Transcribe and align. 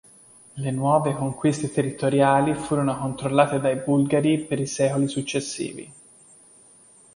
Le 0.55 0.71
nuove 0.71 1.13
conquiste 1.13 1.71
territoriali 1.71 2.55
furono 2.55 2.97
controllate 2.97 3.59
dai 3.59 3.75
bulgari 3.75 4.39
per 4.43 4.59
i 4.59 4.65
secoli 4.65 5.07
successivi. 5.07 5.93